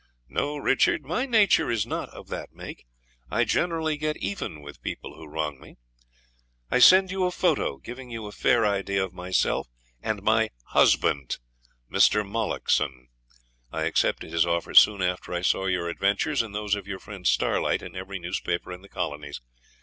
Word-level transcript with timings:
No, 0.27 0.57
Richard, 0.57 1.05
my 1.05 1.27
nature 1.27 1.69
is 1.69 1.85
not 1.85 2.09
of 2.09 2.27
that 2.29 2.51
make. 2.53 2.87
I 3.29 3.43
generally 3.43 3.97
get 3.97 4.17
even 4.17 4.63
with 4.63 4.81
people 4.81 5.15
who 5.15 5.27
wrong 5.27 5.59
me. 5.59 5.77
I 6.71 6.79
send 6.79 7.11
you 7.11 7.25
a 7.25 7.29
photo, 7.31 7.77
giving 7.77 8.11
a 8.17 8.31
fair 8.31 8.65
idea 8.65 9.03
of 9.05 9.13
myself 9.13 9.67
and 10.01 10.23
my 10.23 10.49
HUSBAND, 10.73 11.37
Mr. 11.87 12.27
Mullockson. 12.27 13.09
I 13.71 13.83
accepted 13.83 14.31
his 14.31 14.43
offer 14.47 14.73
soon 14.73 15.03
after 15.03 15.33
I 15.35 15.41
saw 15.43 15.67
your 15.67 15.87
adventures, 15.87 16.41
and 16.41 16.55
those 16.55 16.73
of 16.73 16.87
your 16.87 16.97
friend 16.97 17.27
Starlight, 17.27 17.83
in 17.83 17.95
every 17.95 18.17
newspaper 18.17 18.71
in 18.73 18.81
the 18.81 18.89
colonies. 18.89 19.39